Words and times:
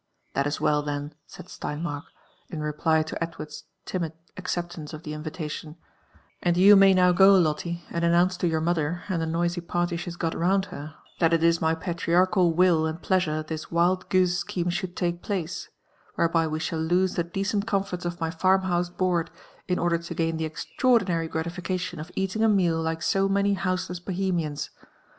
"That 0.33 0.47
is 0.47 0.59
well, 0.59 0.81
then/' 0.81 1.13
said 1.27 1.45
Sleinmark, 1.47 2.05
injreply 2.51 3.05
to 3.05 3.23
Edward's 3.23 3.65
timid 3.85 4.13
acceptance 4.35 4.93
of 4.93 5.03
the 5.03 5.13
invitation; 5.13 5.75
''and 6.41 6.57
you 6.57 6.75
may 6.75 6.95
now 6.95 7.11
go, 7.11 7.33
Lptte« 7.33 7.81
and 7.91 8.03
an«* 8.03 8.11
nounce 8.13 8.35
to 8.39 8.47
your 8.47 8.61
mother, 8.61 9.03
and 9.09 9.21
the 9.21 9.27
noisy 9.27 9.61
party 9.61 9.97
she 9.97 10.05
has 10.05 10.15
got 10.15 10.33
round 10.35 10.65
her, 10.73 10.95
that 11.19 11.33
it 11.33 11.43
is 11.43 11.61
my 11.61 11.75
patriarchal 11.75 12.51
^ivill 12.51 12.89
and 12.89 13.03
pleasiure 13.03 13.43
this 13.43 13.69
wild 13.71 14.09
goose 14.09 14.39
scheme 14.39 14.71
sliould 14.71 14.99
lake 14.99 15.21
place; 15.21 15.69
whereby 16.15 16.47
we 16.47 16.57
shall 16.59 16.79
lose 16.81 17.13
the 17.13 17.23
decent 17.23 17.67
comforts 17.67 18.03
of 18.03 18.19
my 18.19 18.31
farm 18.31 18.61
house' 18.63 18.89
board, 18.89 19.29
in 19.67 19.77
order 19.77 19.99
to 19.99 20.15
gain 20.15 20.37
the 20.37 20.45
extraordinary 20.45 21.27
gratification 21.27 21.99
of 21.99 22.11
eating 22.15 22.43
a 22.43 22.49
meal 22.49 22.81
like 22.81 23.03
so 23.03 23.29
many 23.29 23.53
houseless 23.53 23.99
Bohemians. 23.99 24.71